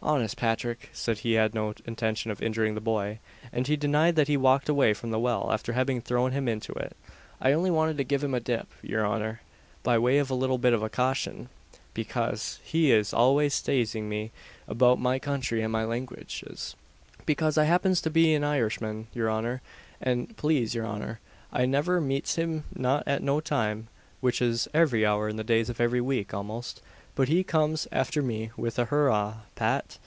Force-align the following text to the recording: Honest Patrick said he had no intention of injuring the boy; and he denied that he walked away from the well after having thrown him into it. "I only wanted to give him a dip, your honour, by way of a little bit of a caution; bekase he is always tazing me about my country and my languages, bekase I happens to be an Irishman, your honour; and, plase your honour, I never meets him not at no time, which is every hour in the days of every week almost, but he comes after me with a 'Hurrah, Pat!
Honest 0.00 0.36
Patrick 0.36 0.90
said 0.92 1.18
he 1.18 1.32
had 1.32 1.54
no 1.54 1.74
intention 1.84 2.30
of 2.30 2.40
injuring 2.40 2.76
the 2.76 2.80
boy; 2.80 3.18
and 3.52 3.66
he 3.66 3.76
denied 3.76 4.14
that 4.14 4.28
he 4.28 4.36
walked 4.36 4.68
away 4.68 4.94
from 4.94 5.10
the 5.10 5.18
well 5.18 5.50
after 5.50 5.72
having 5.72 6.00
thrown 6.00 6.30
him 6.30 6.46
into 6.48 6.72
it. 6.74 6.96
"I 7.40 7.52
only 7.52 7.70
wanted 7.72 7.96
to 7.98 8.04
give 8.04 8.22
him 8.22 8.32
a 8.32 8.38
dip, 8.38 8.68
your 8.80 9.04
honour, 9.04 9.42
by 9.82 9.98
way 9.98 10.18
of 10.18 10.30
a 10.30 10.36
little 10.36 10.56
bit 10.56 10.72
of 10.72 10.84
a 10.84 10.88
caution; 10.88 11.48
bekase 11.94 12.60
he 12.62 12.92
is 12.92 13.12
always 13.12 13.60
tazing 13.60 14.04
me 14.08 14.30
about 14.68 15.00
my 15.00 15.18
country 15.18 15.62
and 15.62 15.72
my 15.72 15.82
languages, 15.84 16.76
bekase 17.26 17.58
I 17.58 17.64
happens 17.64 18.00
to 18.02 18.08
be 18.10 18.32
an 18.34 18.44
Irishman, 18.44 19.08
your 19.12 19.28
honour; 19.28 19.62
and, 20.00 20.34
plase 20.36 20.76
your 20.76 20.86
honour, 20.86 21.18
I 21.52 21.66
never 21.66 22.00
meets 22.00 22.36
him 22.36 22.62
not 22.72 23.02
at 23.08 23.20
no 23.20 23.40
time, 23.40 23.88
which 24.20 24.40
is 24.40 24.68
every 24.72 25.04
hour 25.04 25.28
in 25.28 25.36
the 25.36 25.44
days 25.44 25.68
of 25.68 25.80
every 25.80 26.00
week 26.00 26.32
almost, 26.32 26.80
but 27.14 27.26
he 27.28 27.42
comes 27.42 27.88
after 27.90 28.22
me 28.22 28.48
with 28.56 28.78
a 28.78 28.84
'Hurrah, 28.86 29.38
Pat! 29.56 29.98